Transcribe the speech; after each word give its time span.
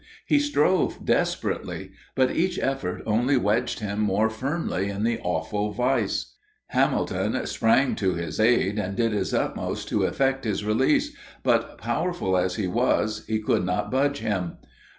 He 0.25 0.39
strove 0.39 1.05
desperately, 1.05 1.91
but 2.15 2.31
each 2.35 2.57
effort 2.57 3.03
only 3.05 3.37
wedged 3.37 3.81
him 3.81 3.99
more 3.99 4.31
firmly 4.31 4.89
in 4.89 5.03
the 5.03 5.19
awful 5.19 5.71
vise. 5.73 6.33
Hamilton 6.69 7.45
sprang 7.45 7.93
to 7.97 8.15
his 8.15 8.39
aid 8.39 8.79
and 8.79 8.95
did 8.95 9.11
his 9.11 9.31
utmost 9.31 9.89
to 9.89 10.05
effect 10.05 10.43
his 10.43 10.65
release; 10.65 11.15
but, 11.43 11.77
powerful 11.77 12.35
as 12.35 12.55
he 12.55 12.65
was, 12.65 13.23
he 13.27 13.39
could 13.39 13.63
not 13.63 13.91
budge 13.91 14.17
him. 14.21 14.57